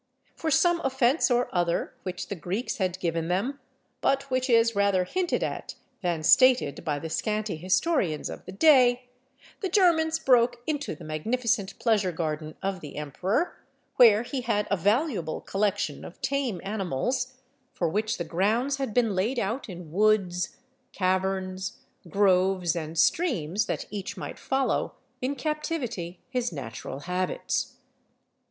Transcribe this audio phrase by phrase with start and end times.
[0.35, 3.59] For some offence or other which the Greeks had given them,
[4.01, 9.09] but which is rather hinted at than stated by the scanty historians of the day,
[9.59, 13.59] the Germans broke into the magnificent pleasure garden of the emperor,
[13.97, 17.35] where he had a valuable collection of tame animals,
[17.71, 20.57] for which the grounds had been laid out in woods,
[20.93, 21.77] caverns,
[22.09, 27.75] groves, and streams, that each might follow in captivity his natural habits.